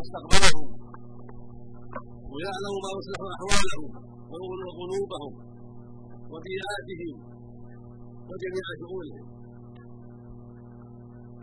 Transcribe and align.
مستقبلهم 0.00 0.66
ويعلم 2.32 2.74
ما 2.84 2.90
يصلح 2.96 3.20
أحوالهم 3.36 3.90
ويغني 4.30 4.70
قلوبهم 4.80 5.32
وبيئاتهم 6.32 7.16
وجميع 8.28 8.66
شؤونهم. 8.80 9.26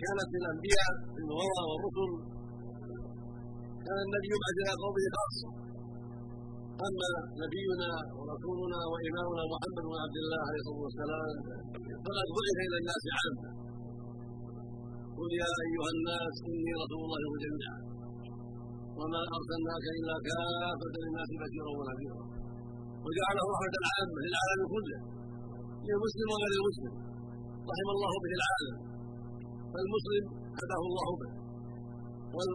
كانت 0.01 0.31
الأنبياء 0.41 0.91
الورى 1.19 1.61
والرسل. 1.69 2.11
كان 3.85 3.97
النبي 4.05 4.27
يبعث 4.33 4.55
إلى 4.61 4.73
قومه 4.83 5.05
خاصه 5.17 5.49
أما 6.87 7.09
نبينا 7.43 7.89
ورسولنا 8.17 8.79
وإمامنا 8.91 9.43
محمد 9.53 9.83
بن 9.89 9.95
عبد 10.03 10.17
الله 10.23 10.41
عليه 10.47 10.59
الصلاة 10.63 10.81
والسلام 10.85 11.35
فقد 12.05 12.27
بعث 12.37 12.57
إلى 12.67 12.77
الناس 12.81 13.03
عامة. 13.17 13.49
قل 15.17 15.29
يا 15.41 15.51
أيها 15.65 15.89
الناس 15.95 16.35
إني 16.49 16.71
رسول 16.81 17.01
الله 17.05 17.33
جميعا. 17.45 17.96
وما 18.99 19.21
أرسلناك 19.37 19.85
إلا 19.97 20.15
كافة 20.27 20.93
للناس 21.03 21.29
بشيرا 21.41 21.71
ونذيرا. 21.79 22.23
وجعله 23.05 23.45
رحمه 23.53 23.75
عامه 23.93 24.17
للعالم 24.25 24.61
كله 24.73 24.99
للمسلم 25.87 26.27
وغير 26.33 26.53
المسلم. 26.59 26.93
رحم 27.71 27.89
الله 27.95 28.13
به 28.23 28.33
العالم. 28.39 28.75
فالمسلم 29.71 30.25
هداه 30.59 30.83
الله 30.89 31.09
به. 31.21 31.31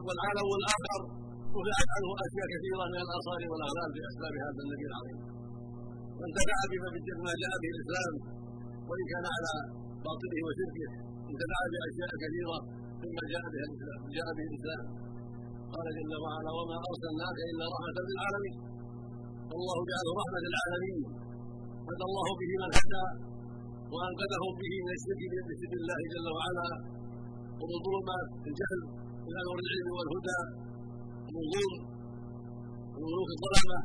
والعالم 0.09 0.47
والآخر 0.53 1.01
رفعت 1.57 1.89
عنه 1.97 2.11
أشياء 2.27 2.47
كثيرة 2.55 2.85
من 2.93 3.01
الآثار 3.07 3.41
والاغلال 3.51 3.89
في 3.95 4.01
أسباب 4.11 4.35
هذا 4.47 4.61
النبي 4.65 4.87
العظيم. 4.91 5.19
وانتفع 6.19 6.59
بما 6.71 7.33
جاء 7.43 7.55
به 7.63 7.71
الإسلام 7.75 8.15
وإن 8.89 9.05
كان 9.13 9.25
على 9.37 9.53
باطله 10.05 10.39
وشركه 10.47 10.91
انتفع 11.31 11.61
باشياء 11.73 12.11
كثيرة 12.23 12.59
مما 13.03 13.23
جاء 13.33 13.45
به 13.53 13.61
الإسلام 13.69 14.01
جاء 14.17 14.29
به 14.37 14.47
الإسلام. 14.51 14.85
قال 15.75 15.87
جل 15.99 16.13
وعلا 16.25 16.51
وما 16.59 16.77
أرسلناك 16.89 17.39
إلا 17.51 17.65
رحمة 17.75 17.99
للعالمين. 18.09 18.57
والله 19.51 19.79
جعله 19.91 20.11
رحمة 20.21 20.39
للعالمين. 20.47 20.99
هدى 21.89 22.05
الله 22.11 22.29
به 22.41 22.51
من 22.63 22.71
هدى 22.79 23.05
وانقذهم 23.93 24.53
به 24.63 24.73
من 24.87 24.93
الشرك 24.97 25.21
بشرك 25.49 25.73
الله 25.81 26.01
جل 26.15 26.27
وعلا. 26.37 26.69
ومن 27.61 27.79
ظلمات 27.87 28.29
الجهل 28.49 28.81
إلى 29.29 29.39
نور 29.47 29.59
العلم 29.65 29.89
والهدى. 29.97 30.41
ومن 31.27 31.45
ظلم 31.53 31.75
وملوك 32.95 33.31
الظلمة. 33.37 33.81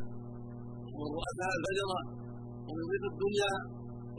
ومن 0.97 1.09
رؤساء 1.17 1.51
الفجره 1.57 1.99
ومن 2.67 2.83
ضيق 2.91 3.03
الدنيا 3.13 3.51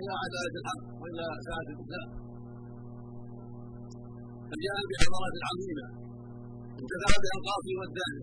إلى 0.00 0.12
عداله 0.22 0.54
الحق 0.60 0.84
وإلى 1.00 1.24
سعاده 1.46 1.70
الاسلام 1.76 2.08
فجاء 4.50 4.76
بحضارات 4.90 5.34
عظيمه 5.48 5.86
انتفع 6.80 7.12
بها 7.22 7.34
القاصي 7.38 7.72
والداعي 7.80 8.20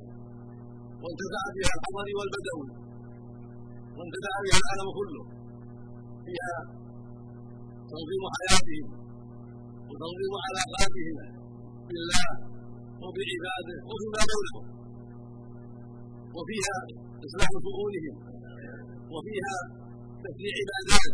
وانتفع 1.04 1.44
بها 1.56 1.72
الحضري 1.78 2.14
والبدوي 2.20 2.70
وانتفع 3.98 4.34
بها 4.44 4.58
العالم 4.62 4.90
كله. 5.00 5.24
فيها 6.26 6.58
تنظيم 7.92 8.24
حياتهم 8.36 8.88
وتنظيم 9.90 10.34
علاقاتهم 10.46 11.18
بالله 11.88 12.28
وبعباده 13.04 13.78
وفيما 13.90 14.22
بينهم 14.32 14.66
وفيها 16.38 16.78
إصلاح 17.26 17.50
شؤونهم 17.66 18.16
وفيها 19.14 19.56
تشريع 20.26 20.56
عبادات 20.62 21.14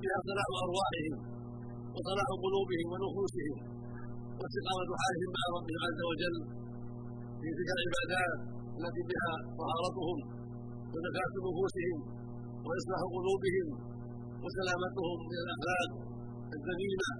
فيها 0.00 0.18
صلاح 0.28 0.48
أرواحهم 0.64 1.14
وصلاح 1.94 2.28
قلوبهم 2.44 2.86
ونفوسهم. 2.92 3.77
واستقامة 4.40 4.90
حالهم 5.02 5.30
مع 5.36 5.44
ربهم 5.56 5.80
عز 5.86 6.00
وجل 6.10 6.36
في 7.40 7.48
تلك 7.56 7.70
العبادات 7.76 8.38
التي 8.78 9.02
بها 9.10 9.30
طهارتهم 9.60 10.18
وزكاة 10.92 11.32
نفوسهم 11.46 11.98
وإصلاح 12.66 13.00
قلوبهم 13.16 13.68
وسلامتهم 14.44 15.18
من 15.30 15.38
الأخلاق 15.44 15.90
الذميمة 16.56 17.10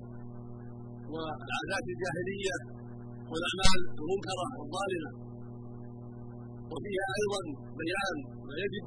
والعادات 1.12 1.84
الجاهلية 1.94 2.56
والأعمال 3.30 3.80
المنكرة 4.00 4.44
والظالمة. 4.58 5.10
وفيها 6.72 7.06
أيضا 7.20 7.40
بيان 7.80 8.16
ما 8.48 8.54
يجب 8.62 8.84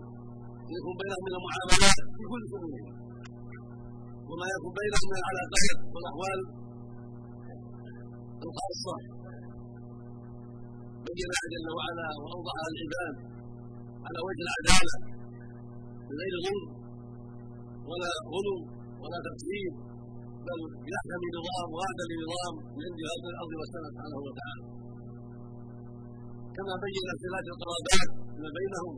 أن 0.68 0.72
يكون 0.78 0.94
بينهم 1.02 1.22
من 1.28 1.34
المعاملات 1.40 2.00
في 2.16 2.24
كل 2.32 2.42
شؤونهم 2.52 2.90
وما 4.30 4.48
يكون 4.56 4.72
بينهم 4.80 5.06
من 5.12 5.18
العلاقات 5.22 5.78
والأحوال 5.94 6.40
الخاصة 8.52 8.96
بينها 11.08 11.42
جل 11.54 11.68
وعلا 11.78 12.08
وأوضحها 12.22 12.68
للعباد 12.74 13.16
على 14.06 14.20
وجه 14.28 14.42
العدالة. 14.48 14.96
من 16.08 16.16
غير 16.22 16.36
ظلم 16.46 16.70
ولا 17.90 18.12
غلو 18.34 18.58
ولا 19.02 19.20
تقسيم 19.28 19.74
بل 20.48 20.60
يحكم 20.94 21.22
نظام 21.38 21.68
وعدا 21.78 22.04
لنظام 22.12 22.54
من 22.76 22.84
عند 22.88 23.00
هذا 23.12 23.28
الأرض 23.34 23.52
والسماء 23.60 23.90
سبحانه 23.94 24.20
وتعالى. 24.28 24.66
كما 26.58 26.74
بين 26.86 27.08
صلات 27.24 27.46
القرابات 27.54 28.10
فيما 28.34 28.52
بينهم 28.60 28.94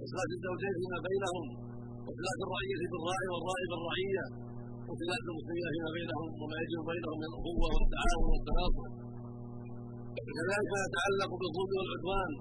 وصلات 0.00 0.30
الزوجين 0.36 0.74
فيما 0.80 0.98
بينهم 1.08 1.46
وصلات 2.06 2.38
الرعية 2.46 2.82
بالراعي 2.92 3.26
والراعي 3.32 3.64
بالرعية 3.70 4.24
وصلات 4.88 5.22
المسلمين 5.30 5.66
فيما 5.74 5.90
بينهم 5.96 6.28
وما 6.40 6.56
يجب 6.64 6.80
بينهم 6.92 7.16
من 7.22 7.28
الأخوة 7.30 7.68
والتعاون 7.74 8.26
والتناصر 8.32 8.88
كذلك 10.36 10.66
ما 10.74 10.80
يتعلق 10.86 11.30
بالظلم 11.40 11.72
والعدوان 11.78 12.32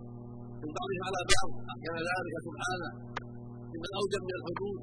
من 0.62 0.70
بعضهم 0.78 1.02
على 1.08 1.20
بعض. 1.32 1.50
حكم 1.70 1.96
ذلك 2.10 2.36
سبحانه. 2.48 2.92
بما 3.72 3.90
أوجب 4.00 4.22
من 4.30 4.36
الحدود 4.40 4.80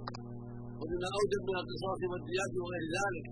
وبما 0.80 1.08
اوجب 1.18 1.42
من 1.48 1.56
القصاص 1.62 2.00
والديات 2.10 2.52
وغير 2.62 2.84
ذلك. 2.98 3.26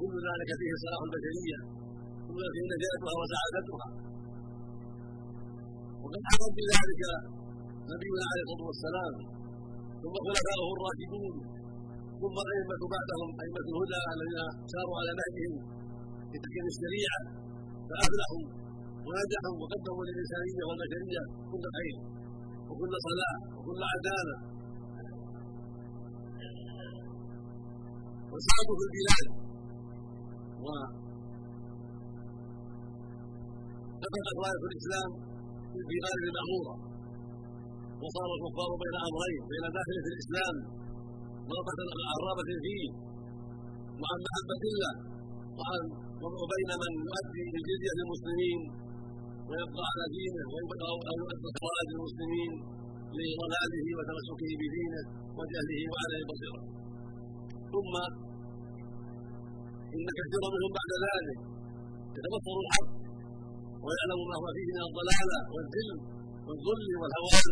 كل 0.00 0.14
ذلك 0.28 0.48
فيه 0.60 0.72
صلاح 0.84 1.00
البشريه 1.06 1.58
كل 2.26 2.40
فيه 2.54 2.64
نجاتها 2.72 3.12
وسعادتها. 3.20 3.88
وقد 6.02 6.22
حرم 6.30 6.52
بذلك 6.58 7.02
نبينا 7.92 8.24
عليه 8.30 8.42
الصلاة 8.46 8.66
والسلام. 8.70 9.14
ثم 10.02 10.14
خلفاؤه 10.26 10.68
الراشدون. 10.76 11.34
ثم 12.20 12.36
الائمه 12.44 12.82
بعدهم 12.94 13.28
أئمة 13.42 13.66
الهدى 13.72 14.00
الذين 14.16 14.40
ساروا 14.72 14.96
على 15.00 15.10
نهجهم 15.20 15.54
تحكيم 16.44 16.66
الشريعة 16.72 17.20
فافلحوا 17.88 18.44
ونجحوا 19.06 19.54
وقدموا 19.60 20.04
للانسانيه 20.08 20.60
والبشريه 20.68 21.22
كل 21.50 21.64
خير 21.76 21.96
وكل 22.68 22.92
صلاح 23.06 23.36
وكل 23.56 23.80
عدالة. 23.94 24.36
وسعدوا 28.32 28.76
في 28.78 28.84
البلاد 28.88 29.26
و 30.64 30.66
نفذت 34.02 34.36
رايه 34.44 34.62
الإسلام 34.70 35.10
في 35.70 35.78
البلاد 35.82 36.18
الماموره 36.28 36.74
وصار 38.02 38.28
الكفار 38.36 38.70
بين 38.82 38.96
أمرين 39.08 39.42
بين 39.50 39.64
داخل 39.76 39.96
في 40.04 40.10
الإسلام. 40.14 40.56
عن 41.44 42.18
رغبه 42.28 42.50
فيه 42.64 42.84
وعن 44.00 44.18
محبة 44.26 44.62
الله 44.70 44.94
وعن 45.58 45.82
وبين 46.42 46.70
من 46.82 46.92
يؤدي 47.08 47.42
الجزيه 47.60 47.92
للمسلمين 47.98 48.60
ويبقى 49.48 49.84
على 49.92 50.04
دينه 50.16 50.44
ويبقى 50.52 50.88
أن 51.10 51.16
يؤدي 51.22 51.48
خراج 51.60 51.88
المسلمين 51.96 52.52
لضلاله 53.18 53.86
وتمسكه 53.96 54.50
بدينه 54.62 55.02
وجهله 55.38 55.80
وعليه 55.92 56.22
بصيره 56.30 56.62
ثم 57.72 57.94
إن 59.94 60.06
كثيرا 60.18 60.48
منهم 60.54 60.72
بعد 60.78 60.90
ذلك 61.06 61.38
يتبصر 62.16 62.56
الحق 62.64 62.88
ويعلم 63.84 64.20
ما 64.30 64.36
هو 64.40 64.46
فيه 64.56 64.68
من 64.76 64.82
الضلالة 64.88 65.38
والذل 65.54 65.90
والذل 66.46 66.88
والهوان 67.00 67.50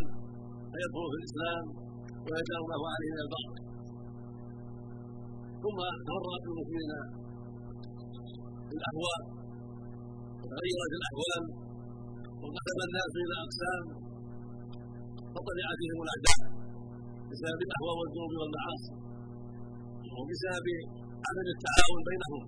فيدخل 0.72 1.04
في 1.12 1.16
الإسلام 1.20 1.64
ويجعل 2.26 2.62
هو 2.80 2.84
عليه 2.94 3.10
من 3.16 3.20
الباطل 3.26 3.71
ثم 5.62 5.78
تفرقت 6.08 6.44
المسلمين 6.50 6.90
الأهواء 8.76 9.20
وتغيرت 10.40 10.92
الأحوال 10.98 11.42
وانقسم 12.40 12.78
الناس 12.88 13.12
إلى 13.24 13.34
أقسام 13.46 13.82
فطلع 15.34 15.68
فيهم 15.80 15.98
الأعداء 16.06 16.40
بسبب 17.28 17.60
الأهواء 17.68 17.94
والذنوب 18.00 18.32
والمعاصي 18.40 18.94
وبسبب 20.16 20.66
عدم 21.26 21.46
التعاون 21.54 22.00
بينهم 22.10 22.42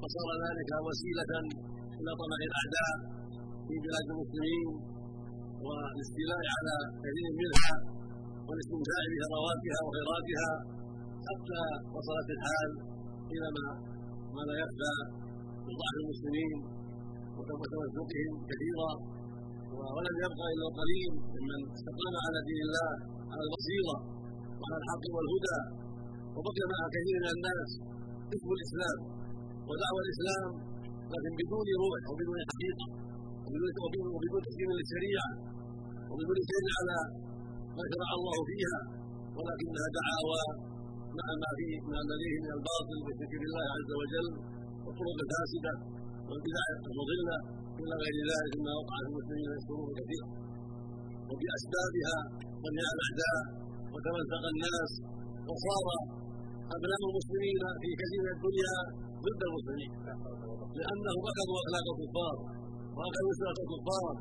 فصار 0.00 0.28
ذلك 0.44 0.70
وسيلة 0.86 1.32
إلى 2.00 2.10
طمع 2.20 2.38
الأعداء 2.50 2.92
في 3.66 3.74
بلاد 3.84 4.06
المسلمين 4.12 4.68
والاستيلاء 5.64 6.44
على 6.56 6.74
كثير 7.04 7.28
منها 7.42 7.74
والاستمتاع 8.46 9.00
بثرواتها 9.12 9.78
وخيراتها 9.84 10.50
حتى 11.28 11.62
وصلت 11.94 12.28
الحال 12.36 12.70
إلى 13.34 13.48
ما 13.56 13.66
ما 14.34 14.42
لا 14.48 14.54
يخفى 14.62 14.94
من 15.66 15.72
ضعف 15.80 15.96
المسلمين 16.02 16.56
وتمسكهم 17.36 18.34
كثيرا. 18.50 18.90
ولم 19.94 20.16
يبقى 20.24 20.46
إلا 20.54 20.66
القليل 20.70 21.12
ممن 21.34 21.60
استقام 21.76 22.14
على 22.24 22.38
دين 22.48 22.60
الله 22.66 22.90
على 23.32 23.42
البصيره 23.46 23.96
وعلى 24.58 24.76
الحق 24.82 25.04
والهدى. 25.14 25.58
وبقي 26.34 26.64
مع 26.72 26.80
كثير 26.96 27.16
من 27.24 27.30
الناس 27.36 27.70
اسم 28.34 28.48
الإسلام 28.56 28.98
ودعوى 29.68 30.00
الإسلام 30.04 30.46
لكن 31.12 31.32
بدون 31.40 31.68
روح 31.82 32.00
وبدون 32.10 32.38
حقيقة 32.50 32.86
وبدون 33.44 34.06
وبدون 34.14 34.40
تسليم 34.48 34.70
للشريعة 34.78 35.28
وبدون 36.10 36.38
سير 36.50 36.64
على 36.78 36.98
ما 37.76 37.84
شرع 37.92 38.10
الله 38.18 38.36
فيها. 38.50 38.78
ولكنها 39.36 39.86
دعاوى 39.98 40.42
مع 41.18 41.26
ما 41.42 41.50
فيه 41.58 41.74
ما 41.90 42.00
لديه 42.10 42.36
من 42.44 42.50
الباطل 42.58 42.98
والشرك 43.04 43.32
بالله 43.42 43.66
عز 43.76 43.90
وجل 44.00 44.28
والطرق 44.84 45.16
الفاسده 45.24 45.74
والبدع 46.28 46.64
المضلة 46.90 47.36
إلى 47.80 47.94
غير 48.02 48.16
ذلك 48.32 48.52
مما 48.58 48.72
وقع 48.80 48.96
في 49.02 49.08
المسلمين 49.10 49.46
يذكرون 49.54 49.88
كثيرا 49.98 50.28
وبأسبابها 51.28 52.16
صنع 52.62 52.86
الأعداء 52.96 53.38
وتمزق 53.92 54.42
الناس 54.52 54.92
وصار 55.48 55.86
أبناء 56.76 57.00
المسلمين 57.08 57.62
في 57.82 57.88
كثير 58.00 58.20
من 58.26 58.32
الدنيا 58.36 58.74
ضد 59.24 59.40
المسلمين. 59.48 59.90
لانهم 60.78 61.22
اخذوا 61.30 61.56
أخلاق 61.62 61.86
الكفار 61.94 62.36
واخذوا 62.96 63.34
سنه 63.40 63.58
الكفار 63.64 64.14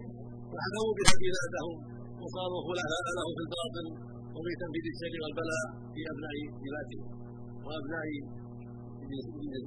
فحكموا 0.51 0.93
بها 0.97 1.13
بلادهم 1.21 1.75
وصاروا 2.21 2.61
خلفاء 2.67 3.05
له 3.17 3.27
في 3.35 3.41
الباطل. 3.45 3.85
وفي 4.35 4.51
تنفيذ 4.61 4.85
الشر 4.93 5.15
والبلاء 5.23 5.65
في 5.93 6.01
أبناء 6.13 6.35
بلادهم 6.63 7.07
وأبناء 7.65 8.07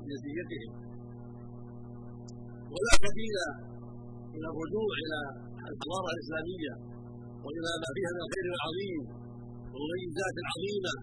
جنسيتهم 0.06 0.70
ولا 2.72 2.94
سبيل 3.04 3.36
إلى 4.36 4.46
الرجوع 4.52 4.90
إلى 5.02 5.20
الحضاره 5.70 6.08
الإسلامية 6.14 6.72
وإلى 7.44 7.70
ما 7.82 7.88
فيها 7.96 8.10
من 8.16 8.22
الخير 8.26 8.46
العظيم 8.56 9.02
والمميزات 9.72 10.36
العظيمة. 10.44 10.94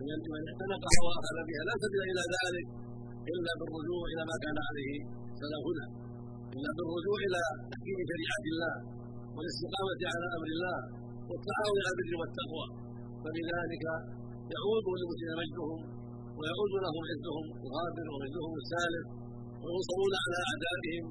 من 0.00 0.08
اعتنقها 0.50 0.98
واخذ 1.06 1.36
بها. 1.48 1.62
لا 1.68 1.74
سبيل 1.84 2.02
إلى 2.12 2.22
ذلك 2.36 2.66
إلا 3.32 3.52
بالرجوع 3.58 4.02
إلى 4.12 4.22
ما 4.30 4.36
كان 4.44 4.58
عليه 4.68 4.96
سلفنا 5.40 5.86
إلا 6.56 6.70
بالرجوع 6.76 7.18
إلى 7.26 7.40
تحكيم 7.72 7.98
شريعة 8.10 8.44
الله 8.52 8.74
والاستقامة 9.36 10.00
على 10.12 10.26
أمر 10.36 10.48
الله. 10.56 10.78
والتعاون 11.30 11.76
على 11.84 11.92
البر 11.94 12.12
والتقوى. 12.20 12.66
فبذلك 13.22 13.84
يعود 14.54 14.86
للمسلمين 15.00 15.36
مجدهم 15.40 15.80
ويعود 16.38 16.72
لهم 16.84 17.02
عزهم 17.10 17.46
الغابر 17.64 18.06
ومجدهم 18.12 18.52
السالف 18.62 19.04
وينصرون 19.62 20.12
على 20.24 20.36
أعدائهم 20.48 21.06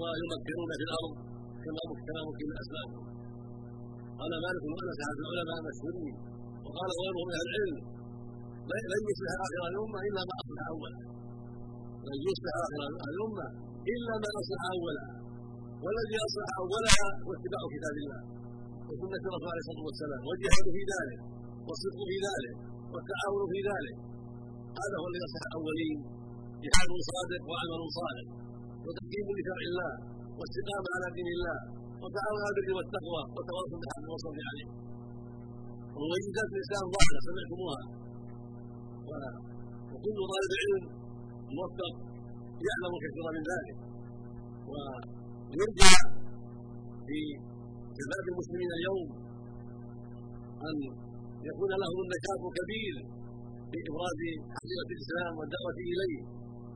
ويمكنون 0.00 0.70
في 0.78 0.84
الأرض 0.88 1.12
كما 1.64 1.80
كما 2.06 2.20
ممكن 2.28 2.46
الاسباب 2.54 2.88
قال 4.20 4.32
مالك 4.44 4.62
بن 4.68 4.74
أنس 4.84 5.00
عن 5.08 5.16
العلماء 5.22 5.58
مشهورين 5.68 6.16
وقال 6.64 6.88
غيره 7.00 7.20
من 7.28 7.34
أهل 7.40 7.48
العلم 7.50 7.78
لن 8.92 9.02
يصلح 9.10 9.32
آخر 9.46 9.62
الأمة 9.72 9.98
إلا 10.08 10.22
ما 10.28 10.34
أصلح 10.42 10.62
أولا. 10.74 11.00
لن 12.08 12.18
يصلح 12.28 12.54
آخر 12.64 12.80
الأمة 13.12 13.46
إلا 13.94 14.14
ما 14.22 14.30
أصلح 14.40 14.62
أولا. 14.74 15.04
والذي 15.84 16.16
أصلح 16.26 16.48
اولها 16.62 17.06
هو 17.24 17.30
اتباع 17.36 17.62
كتاب 17.74 17.96
الله. 18.02 18.20
وسنه 18.90 19.24
الرسول 19.30 19.50
عليه 19.52 19.62
الصلاة 19.64 19.84
والسلام 19.88 20.20
والجهاد 20.28 20.66
في 20.76 20.82
ذلك 20.92 21.20
والصدق 21.66 22.00
في 22.10 22.16
ذلك 22.28 22.54
والتعاون 22.92 23.42
في 23.52 23.60
ذلك. 23.70 23.96
هذا 24.80 24.96
هو 25.00 25.06
الذي 25.10 25.22
يصلح 25.26 25.44
الأولين 25.50 25.98
جهاد 26.64 26.90
صادق 27.10 27.42
وعمل 27.50 27.80
صالح 28.00 28.26
وتقديم 28.84 29.26
لشرع 29.36 29.60
الله 29.70 29.92
واستقامة 30.38 30.88
على 30.94 31.06
دين 31.16 31.28
الله 31.36 31.58
وتعاون 32.02 32.40
على 32.46 32.52
البر 32.52 32.70
والتقوى 32.78 33.22
وتواصل 33.34 33.76
بالحق 33.80 34.06
والصبر 34.12 34.40
عليه. 34.50 34.68
ومميزات 35.94 36.50
الإسلام 36.56 36.84
ظاهرة 36.94 37.20
سمعتموها. 37.28 37.80
وكل 39.92 40.18
طالب 40.32 40.52
علم 40.62 40.82
موفق 41.56 41.94
يعلم 42.66 42.92
كثيرا 43.04 43.30
من 43.36 43.44
ذلك. 43.50 43.76
ويرجى 44.70 45.94
في 47.06 47.20
شباب 48.00 48.24
المسلمين 48.32 48.70
اليوم 48.78 49.08
أن 50.68 50.76
يكون 51.50 51.70
لهم 51.82 51.98
النشاط 52.04 52.40
الكبير 52.48 52.94
في 53.70 53.78
ابراز 53.90 54.20
حقيقه 54.56 54.88
الإسلام 54.94 55.32
والدعوة 55.38 55.78
إليه 55.92 56.20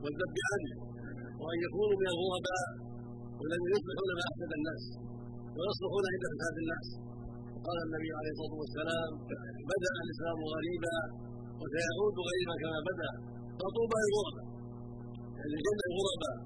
والذب 0.03 0.37
عنه 0.51 0.71
وأن 1.41 1.57
يكونوا 1.67 1.97
من 2.01 2.07
الغرباء 2.13 2.67
والذين 3.39 3.71
يصلحون 3.75 4.09
ما 4.17 4.23
افسد 4.31 4.51
الناس 4.59 4.83
ويصلحون 5.55 6.03
عند 6.13 6.23
فساد 6.33 6.55
الناس. 6.63 6.87
قال 7.67 7.77
النبي 7.87 8.09
عليه 8.19 8.31
الصلاة 8.35 8.55
والسلام 8.61 9.11
بدأ 9.71 9.93
الإسلام 10.03 10.37
غريبا 10.55 10.95
وسيعود 11.59 12.15
غريبا 12.27 12.53
كما 12.63 12.79
بدأ 12.89 13.11
فطوبى 13.59 13.97
للغرباء 14.05 14.47
يعني 15.37 15.53
الجنه 15.59 15.85
الغرباء 15.91 16.37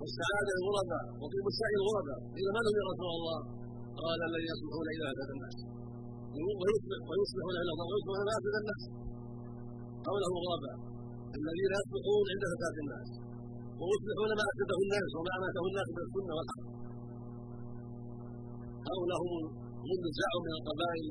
والسعادة 0.00 0.52
الغرباء 0.60 1.04
وطيب 1.20 1.44
السعي 1.52 1.76
الغرباء. 1.82 2.18
اذا 2.38 2.50
من 2.56 2.64
يا 2.78 2.84
رسول 2.92 3.10
الله؟ 3.18 3.38
قال 4.02 4.18
الذين 4.28 4.50
يصلحون 4.54 4.86
اذا 4.96 5.08
فسد 5.18 5.30
الناس. 5.36 5.56
ويصلحون 7.08 7.54
إلى 7.62 7.70
الله 7.74 7.86
ويصلحون 7.90 8.20
ما 8.28 8.34
افسد 8.38 8.56
الناس. 8.62 8.82
قوله 10.08 10.32
غرباء 10.46 10.76
الذين 11.38 11.72
يصلحون 11.80 12.24
عند 12.32 12.44
فساد 12.52 12.76
الناس. 12.84 13.08
ويصلحون 13.80 14.30
ما 14.38 14.44
افسده 14.50 14.78
الناس 14.86 15.10
وما 15.16 15.32
اماته 15.38 15.62
الناس 15.70 15.88
من 15.96 16.02
السنة 16.06 16.32
والحق. 16.38 16.66
هؤلاء 18.88 19.20
هم 19.24 19.42
هم 19.88 19.98
نزاع 20.06 20.32
من 20.46 20.52
القبائل 20.58 21.06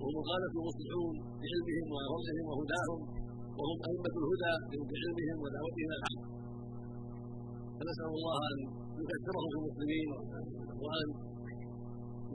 وهم 0.00 0.14
الغالة 0.22 0.52
المصلحون 0.60 1.14
بعلمهم 1.40 1.86
وفضلهم 1.92 2.46
وهداهم 2.50 3.00
وهم 3.58 3.78
أئمة 3.88 4.14
الهدى 4.20 4.54
بعلمهم 4.90 5.36
ودعوتهم 5.42 5.86
إلى 5.86 5.96
الحق. 6.00 6.22
فنسأل 7.76 8.10
الله 8.18 8.36
أن 8.50 8.58
يكثرهم 9.10 9.46
في 9.52 9.56
المسلمين 9.60 10.08
وأن 10.82 11.08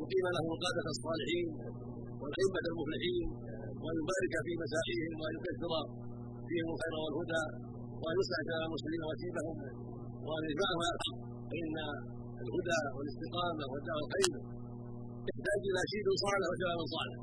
يقيم 0.02 0.26
لهم 0.36 0.50
القادة 0.56 0.88
الصالحين 0.96 1.48
والأئمة 2.22 2.66
المفلحين 2.72 3.28
وأن 3.82 3.96
يبارك 4.02 4.34
في 4.46 4.54
مسائهم 4.64 5.12
وأن 5.20 5.34
يكثر 5.38 5.74
فيهم 6.48 6.68
الخير 6.74 6.94
والهدى 7.04 7.44
وأن 8.02 8.16
يصلح 8.20 8.40
شباب 8.48 8.64
المسلمين 8.70 9.02
وسيبهم 9.10 9.58
وأن 10.28 10.44
يجمعهم 10.50 10.80
على 10.86 10.96
الحق 10.98 11.20
فإن 11.50 11.76
الهدى 12.44 12.80
والاستقامة 12.96 13.64
والدعوة 13.72 14.04
الخير 14.08 14.34
يحتاج 15.30 15.62
إلى 15.72 15.82
شيب 15.92 16.08
صالح 16.24 16.48
وشباب 16.52 16.80
صالح. 16.96 17.18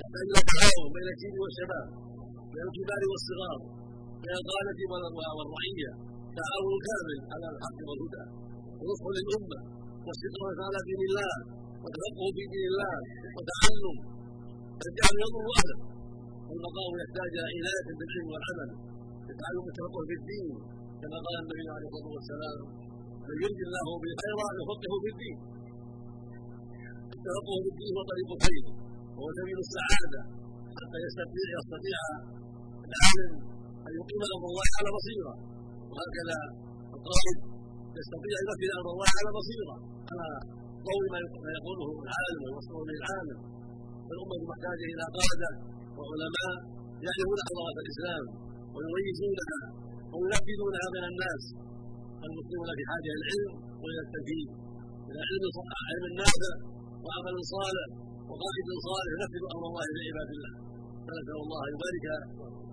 يحتاج 0.00 0.26
إلى 0.30 0.40
تعاون 0.50 0.88
بين 0.96 1.08
الشيب 1.14 1.36
والشباب 1.44 1.86
بين 2.52 2.66
الكبار 2.70 3.02
والصغار 3.10 3.58
بين 4.22 4.34
القادة 4.40 4.80
والرعية. 5.38 5.90
تعاون 6.38 6.74
كامل 6.86 7.18
على 7.32 7.46
الحق 7.52 7.78
والهدى. 7.88 8.24
ونصح 8.78 9.06
للأمة. 9.16 9.58
واستقامة 10.06 10.60
على 10.68 10.78
دين 10.88 11.00
الله. 11.08 11.34
وتفقه 11.82 12.26
في 12.36 12.42
دين 12.52 12.64
الله 12.72 12.96
وتعلم 13.36 13.96
الجهل 14.86 15.16
يضر 15.24 15.46
أهله 15.58 15.78
والمقام 16.48 16.92
يحتاج 17.02 17.32
إلى 17.36 17.50
عناية 17.56 17.88
بالعلم 17.98 18.26
والعمل 18.32 18.70
يتعلم 19.30 19.64
التفقه 19.70 20.00
في 20.08 20.14
الدين. 20.20 20.48
كما 21.00 21.18
قال 21.26 21.36
النبي 21.44 21.66
عليه 21.76 21.88
الصلاة 21.90 22.08
والسلام 22.16 22.58
من 23.28 23.36
يرد 23.42 23.60
الله 23.68 23.86
به 24.02 24.12
خيرا 24.22 24.46
يفقهه 24.60 24.94
في 25.04 25.08
الدين. 25.14 25.36
التفقه 27.16 27.54
في 27.62 27.68
الدين 27.72 27.90
هو 27.96 28.02
طريق 28.12 28.28
الخير 28.36 28.64
وهو 29.16 29.28
سبيل 29.38 29.58
السعادة. 29.66 30.20
حتى 30.78 30.98
يستطيع 31.06 31.46
يستطيع 31.58 31.98
العالم 32.88 33.32
أن 33.86 33.92
يقيم 33.98 34.20
أمر 34.36 34.46
الله 34.52 34.68
على 34.78 34.88
بصيرة. 34.98 35.32
وهكذا 35.90 36.38
القائد 36.96 37.38
يستطيع 38.00 38.34
أن 38.40 38.44
ينفذ 38.48 38.70
أمر 38.80 38.90
الله 38.94 39.10
على 39.18 39.30
بصيرة. 39.38 39.74
على 40.10 40.26
ضوء 40.88 41.04
ما 41.12 41.18
يقوله 41.58 41.88
العالم 42.06 42.40
ويوصله 42.44 42.80
به 42.88 42.96
العالم 43.02 43.38
فالامه 44.06 44.40
محتاجه 44.50 44.86
إلى 44.94 45.04
قادة 45.18 45.50
وعلماء 45.98 46.54
يعرفون 47.06 47.38
حضاره 47.48 47.76
الإسلام 47.84 48.24
ويميزونها 48.74 49.58
وينفذونها 50.12 50.86
بين 50.94 51.06
الناس. 51.12 51.42
المسلمون 52.26 52.68
في 52.78 52.84
حاجة 52.90 53.08
إلى 53.14 53.20
العلم 53.20 53.52
والى 53.82 54.00
التنفيذ 54.06 54.48
إلى 55.08 55.20
علم 55.28 55.44
علم 55.90 56.04
النافع 56.12 56.52
وعمل 57.04 57.34
صالح 57.54 57.88
وقائد 58.30 58.68
صالح 58.88 59.10
ينفذ 59.14 59.42
أمر 59.54 59.64
الله 59.70 59.84
لعباد 59.96 60.30
الله. 60.36 60.52
فنسأل 61.06 61.38
الله 61.44 61.60
أن 61.66 61.72
يبارك 61.76 62.06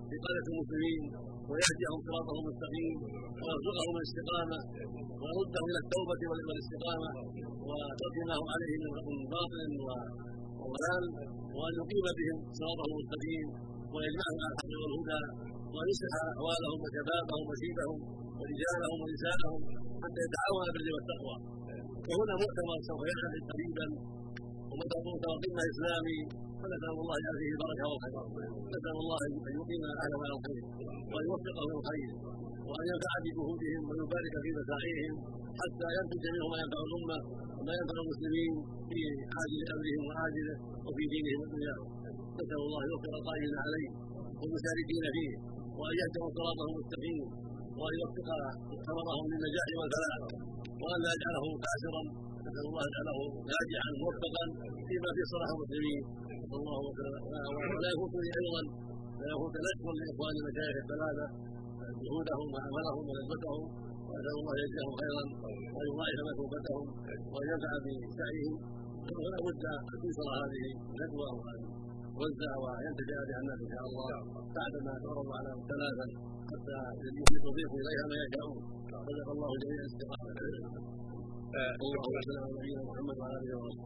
في 0.09 0.15
قادة 0.25 0.45
المسلمين 0.51 1.01
ويهديهم 1.49 1.99
صراطه 2.07 2.35
المستقيم 2.41 2.97
ويرزقهم 3.41 3.95
الاستقامة 3.99 4.59
ويردهم 5.21 5.65
إلى 5.71 5.79
التوبة 5.83 6.21
والإستقامة. 6.29 7.09
وترك 7.69 8.17
ما 8.29 8.35
هم 8.39 8.47
عليه 8.55 8.73
من 9.07 9.17
باطل 9.35 9.59
وضلال 10.61 11.03
وان 11.57 11.73
يقيم 11.81 12.05
بهم 12.19 12.37
صراطه 12.59 12.85
المستقيم 12.89 13.47
ويجمعهم 13.93 14.39
على 14.43 14.53
الحق 14.53 14.71
والهدى 14.81 15.21
وان 15.73 15.87
يصلح 15.91 16.13
أحوالهم 16.31 16.79
وشبابهم 16.83 17.43
وشيبهم 17.49 17.97
ورجالهم 18.39 18.97
ونساءهم 19.03 19.59
حتى 20.03 20.19
يتعاون 20.25 20.65
بالبر 20.73 20.93
والتقوى. 20.95 21.35
وهنا 22.09 22.33
مؤتمر 22.43 22.77
سوف 22.87 23.01
يعقد 23.11 23.43
قريبا 23.51 23.85
ومؤتمر 24.69 25.15
قمه 25.23 25.63
اسلامي 25.73 26.19
فنسأل 26.59 26.95
الله 27.03 27.17
أن 27.29 27.39
البركة 27.53 27.83
والخير. 27.91 28.15
نسال 28.75 28.97
الله 29.03 29.19
أن 29.25 29.33
أهلا 30.03 30.17
على 30.23 30.33
الخير 30.37 30.63
وأن 31.11 31.23
يوفقهم 31.29 31.69
للخير. 31.73 32.09
وأن 32.69 32.85
ينفع 32.91 33.13
بجهودهم 33.25 33.81
ويبارك 33.89 34.33
في 34.43 34.49
مساعيهم 34.59 35.15
حتى 35.59 35.87
ينتج 35.97 36.23
منهم 36.33 36.49
ما 36.53 36.57
ينفع 36.63 36.79
الأمة 36.87 37.17
وما 37.57 37.73
ينفع 37.79 37.95
المسلمين 38.03 38.53
في 38.89 38.99
عاجل 39.37 39.59
أمرهم 39.75 40.03
وعاجله 40.09 40.55
وفي 40.85 41.03
دينهم 41.13 41.39
ودنياهم 41.43 41.87
نسأل 42.39 42.59
الله 42.67 42.81
يوفق 42.91 43.13
القائمين 43.19 43.55
عليه 43.65 43.89
والمشاركين 44.39 45.05
فيه 45.15 45.31
وأن 45.79 45.95
يهدهم 46.01 46.27
صراطهم 46.37 46.69
المستقيم 46.73 47.19
وأن 47.79 47.93
يوفق 48.01 48.27
ثمرهم 48.87 49.25
للنجاح 49.31 49.69
والفلاح 49.79 50.19
وأن 50.83 50.99
لا 51.05 51.11
يجعله 51.15 51.45
كاسرا 51.65 52.01
نسأل 52.45 52.65
الله 52.69 52.81
أن 52.85 52.91
يجعله 52.91 53.19
ناجحا 53.51 53.91
موفقا 54.03 54.43
فيما 54.87 55.09
في 55.15 55.21
صلاح 55.33 55.49
المسلمين 55.55 56.01
الله 56.57 56.79
ولا 57.75 57.89
يفوتني 57.93 58.29
أيضا. 58.39 58.61
لا 59.19 59.25
يفوت 59.33 59.53
نشكر 59.65 59.91
لاخوان 59.99 60.33
المشايخ 60.41 60.75
الثلاثه 60.83 61.25
جهودهم 62.03 62.47
وعملهم 62.53 63.03
ونسبتهم 63.09 63.61
واسال 64.07 64.35
الله 64.39 64.53
يجزاهم 64.63 64.93
خيرا 65.01 65.23
وان 65.75 65.85
يضاعف 65.89 66.19
مثوبتهم 66.29 66.85
وان 67.33 67.45
ينفع 67.51 67.71
بسعيهم. 67.85 68.55
ولا 69.25 69.39
بد 69.47 69.63
أن 69.73 69.81
تنشر 70.01 70.27
هذه 70.41 70.63
الندوة 70.93 71.29
وان 71.39 71.59
توزع 72.15 72.51
وينتفع 72.63 73.19
بها 73.27 73.39
الناس 73.43 73.59
إن 73.65 73.69
شاء 73.73 73.85
الله. 73.89 74.07
بعدما 74.57 74.93
تعرض 75.03 75.27
على 75.37 75.51
ثلاثا 75.71 76.05
حتى 76.49 76.77
يضيف 77.45 77.71
إليها 77.81 78.05
ما 78.11 78.17
يشاءون 78.23 78.59
رزق 79.07 79.27
الله 79.35 79.49
جميع 79.63 79.79
الاستقامه 79.85 80.31
اللهم 81.83 82.15
صل 82.27 82.37
على 82.43 82.51
نبينا 82.57 82.81
محمد 82.89 83.15
وعلى 83.21 83.35
آله 83.41 83.55
وصحبه. 83.63 83.85